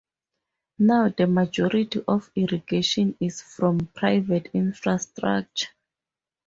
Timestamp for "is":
3.19-3.43